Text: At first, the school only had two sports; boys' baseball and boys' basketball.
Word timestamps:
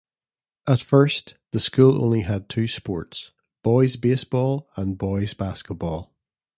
At 0.67 0.81
first, 0.81 1.35
the 1.51 1.59
school 1.59 2.03
only 2.03 2.21
had 2.21 2.49
two 2.49 2.67
sports; 2.67 3.33
boys' 3.63 3.97
baseball 3.97 4.67
and 4.75 4.97
boys' 4.97 5.35
basketball. 5.35 6.11